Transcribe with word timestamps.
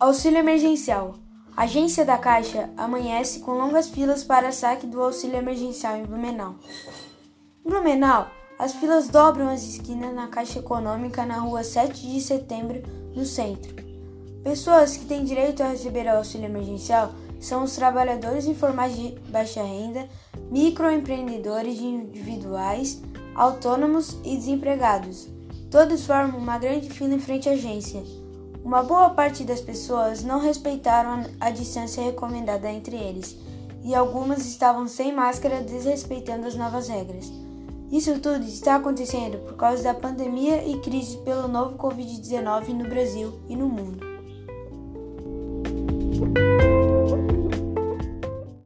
Auxílio 0.00 0.38
emergencial. 0.38 1.16
A 1.54 1.64
agência 1.64 2.06
da 2.06 2.16
Caixa 2.16 2.70
amanhece 2.74 3.40
com 3.40 3.50
longas 3.50 3.90
filas 3.90 4.24
para 4.24 4.50
saque 4.50 4.86
do 4.86 5.02
auxílio 5.02 5.36
emergencial 5.36 5.94
em 5.94 6.06
Blumenau. 6.06 6.54
Em 7.62 7.68
Blumenau, 7.68 8.30
as 8.58 8.72
filas 8.72 9.10
dobram 9.10 9.50
as 9.50 9.62
esquinas 9.62 10.14
na 10.14 10.28
Caixa 10.28 10.60
Econômica 10.60 11.26
na 11.26 11.40
rua 11.40 11.62
7 11.62 12.00
de 12.00 12.18
setembro, 12.18 12.82
no 13.14 13.26
centro. 13.26 13.76
Pessoas 14.42 14.96
que 14.96 15.04
têm 15.04 15.22
direito 15.22 15.62
a 15.62 15.68
receber 15.68 16.08
auxílio 16.08 16.46
emergencial 16.46 17.12
são 17.38 17.64
os 17.64 17.76
trabalhadores 17.76 18.46
informais 18.46 18.96
de 18.96 19.10
baixa 19.28 19.62
renda, 19.62 20.08
microempreendedores 20.50 21.78
individuais, 21.78 23.02
autônomos 23.34 24.16
e 24.24 24.34
desempregados. 24.34 25.28
Todos 25.70 26.06
formam 26.06 26.38
uma 26.38 26.56
grande 26.56 26.88
fila 26.88 27.12
em 27.12 27.20
frente 27.20 27.50
à 27.50 27.52
agência. 27.52 28.02
Uma 28.64 28.82
boa 28.82 29.10
parte 29.10 29.42
das 29.42 29.60
pessoas 29.60 30.22
não 30.22 30.38
respeitaram 30.38 31.24
a 31.40 31.50
distância 31.50 32.02
recomendada 32.02 32.70
entre 32.70 32.96
eles, 32.96 33.36
e 33.82 33.94
algumas 33.94 34.44
estavam 34.44 34.86
sem 34.86 35.14
máscara, 35.14 35.62
desrespeitando 35.62 36.46
as 36.46 36.54
novas 36.54 36.88
regras. 36.88 37.32
Isso 37.90 38.20
tudo 38.20 38.44
está 38.44 38.76
acontecendo 38.76 39.38
por 39.38 39.56
causa 39.56 39.82
da 39.82 39.94
pandemia 39.94 40.64
e 40.64 40.78
crise 40.80 41.16
pelo 41.18 41.48
novo 41.48 41.76
Covid-19 41.76 42.68
no 42.68 42.88
Brasil 42.88 43.32
e 43.48 43.56
no 43.56 43.68
mundo. 43.68 44.09